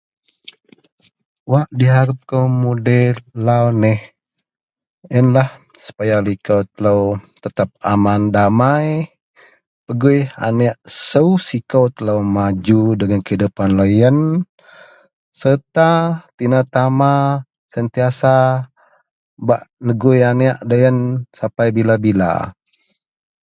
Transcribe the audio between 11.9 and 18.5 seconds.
telou maju dagen kehidupan loyien serta tina tama sentiasa